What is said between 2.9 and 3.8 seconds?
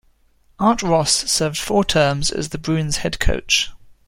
head coach.